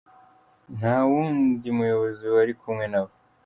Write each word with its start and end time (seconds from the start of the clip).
Nta 0.77 0.95
wundi 1.09 1.67
muyobozi 1.77 2.23
wari 2.33 2.53
kumwe 2.59 2.85
nabo. 2.91 3.13